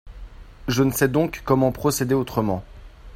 Je 0.67 0.81
ne 0.81 0.89
sais 0.89 1.07
donc 1.09 1.43
comment 1.45 1.71
procéder 1.71 2.15
autrement. 2.15 2.63